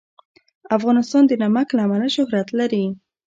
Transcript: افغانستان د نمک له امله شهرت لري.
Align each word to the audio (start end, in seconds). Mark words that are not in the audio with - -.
افغانستان 0.77 1.23
د 1.27 1.31
نمک 1.43 1.67
له 1.75 1.81
امله 1.85 2.07
شهرت 2.15 2.47
لري. 2.59 2.85